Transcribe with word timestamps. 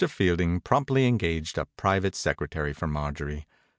Fielding 0.09 0.59
promptly 0.59 1.05
engaged 1.05 1.59
a 1.59 1.65
private 1.77 2.15
sec 2.15 2.37
retary 2.39 2.75
for 2.75 2.87
Marjorie. 2.87 3.45